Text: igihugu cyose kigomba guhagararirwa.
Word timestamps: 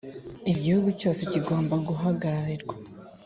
igihugu 0.51 0.89
cyose 0.99 1.21
kigomba 1.31 1.75
guhagararirwa. 1.87 2.75